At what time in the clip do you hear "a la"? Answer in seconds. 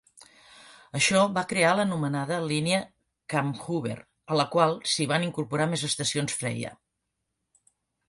4.01-4.49